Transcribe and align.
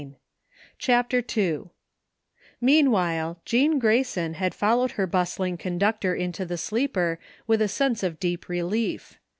23 0.01 0.17
CHAPTER 0.79 1.23
II 1.37 1.65
Meanwhile 2.59 3.39
Jean 3.45 3.77
Grayson 3.77 4.33
had 4.33 4.55
followed 4.55 4.93
her 4.93 5.05
bust 5.05 5.39
ling 5.39 5.57
conductor 5.57 6.15
into 6.15 6.43
the 6.43 6.57
sleeper 6.57 7.19
with 7.45 7.61
a 7.61 7.67
sense 7.67 8.01
of 8.01 8.19
deep 8.19 8.49
relief. 8.49 9.19